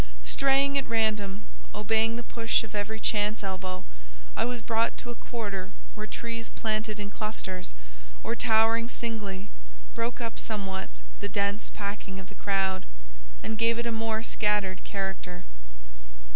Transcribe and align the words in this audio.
Straying 0.25 0.79
at 0.79 0.87
random, 0.89 1.43
obeying 1.75 2.15
the 2.15 2.23
push 2.23 2.63
of 2.63 2.73
every 2.73 2.99
chance 2.99 3.43
elbow, 3.43 3.85
I 4.35 4.45
was 4.45 4.63
brought 4.63 4.97
to 4.97 5.11
a 5.11 5.21
quarter 5.29 5.69
where 5.93 6.07
trees 6.07 6.49
planted 6.49 6.99
in 6.99 7.11
clusters, 7.11 7.75
or 8.23 8.33
towering 8.35 8.89
singly, 8.89 9.49
broke 9.93 10.19
up 10.19 10.39
somewhat 10.39 10.89
the 11.19 11.29
dense 11.29 11.69
packing 11.75 12.19
of 12.19 12.29
the 12.29 12.33
crowd, 12.33 12.81
and 13.43 13.59
gave 13.59 13.77
it 13.77 13.85
a 13.85 13.91
more 13.91 14.23
scattered 14.23 14.83
character. 14.83 15.43